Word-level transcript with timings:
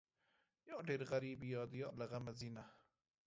یا 0.67 0.77
ډېر 0.87 1.01
غریب 1.11 1.39
وي، 1.41 1.49
یا 1.55 1.63
د 1.71 1.73
یار 1.81 1.93
له 1.99 2.05
غمه 2.11 2.33
ځینه 2.39 2.63